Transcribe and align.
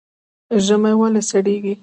ژمی 0.65 0.93
ولې 0.99 1.21
سړیږي؟ 1.29 1.73